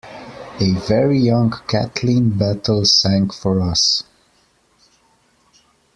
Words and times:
A 0.59 0.71
very 0.87 1.19
young 1.19 1.51
Kathleen 1.67 2.31
Battle 2.35 2.85
sang 2.85 3.29
for 3.29 3.61
us. 3.61 4.03